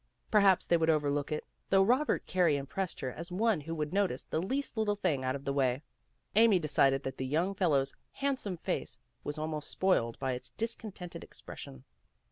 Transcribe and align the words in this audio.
Perhaps 0.31 0.65
they 0.65 0.77
would 0.77 0.89
overlook 0.89 1.31
it, 1.31 1.45
though 1.69 1.83
Robert 1.83 2.25
Carey 2.25 2.57
impressed 2.57 2.99
her 3.01 3.11
as 3.11 3.31
one 3.31 3.61
who 3.61 3.75
would 3.75 3.93
notice 3.93 4.23
the 4.23 4.41
least 4.41 4.75
little 4.75 4.95
thing 4.95 5.23
out 5.23 5.35
of 5.35 5.45
the 5.45 5.53
way. 5.53 5.83
Amy 6.35 6.57
decided 6.57 7.03
that 7.03 7.17
the 7.17 7.23
young 7.27 7.53
fellow's 7.53 7.93
handsome 8.13 8.57
face 8.57 8.97
was 9.23 9.37
almost 9.37 9.69
spoiled 9.69 10.17
by 10.17 10.31
its 10.31 10.49
discontented 10.57 11.23
expression. 11.23 11.83